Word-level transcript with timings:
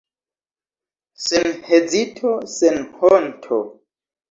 Sen 1.25 1.51
hezito, 1.69 2.33
sen 2.57 2.83
honto! 3.03 3.63